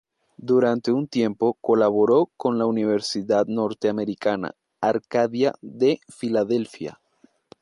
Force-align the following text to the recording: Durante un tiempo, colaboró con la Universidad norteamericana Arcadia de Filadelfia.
Durante 0.37 0.91
un 0.91 1.07
tiempo, 1.07 1.59
colaboró 1.61 2.31
con 2.35 2.57
la 2.57 2.65
Universidad 2.65 3.45
norteamericana 3.45 4.55
Arcadia 4.81 5.53
de 5.61 5.99
Filadelfia. 6.09 6.99